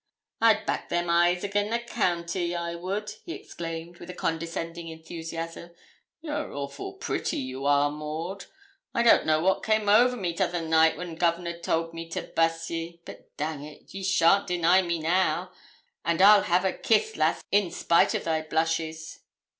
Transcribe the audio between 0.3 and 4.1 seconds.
'I'd back them eyes again' the county, I would,' he exclaimed, with